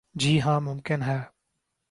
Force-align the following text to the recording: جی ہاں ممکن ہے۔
جی 0.15 0.33
ہاں 0.41 0.59
ممکن 0.61 0.99
ہے۔ 1.01 1.19